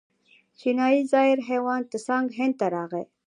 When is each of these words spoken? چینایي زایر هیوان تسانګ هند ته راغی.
چینایي 0.59 1.01
زایر 1.11 1.39
هیوان 1.49 1.81
تسانګ 1.91 2.27
هند 2.37 2.55
ته 2.59 2.67
راغی. 2.75 3.03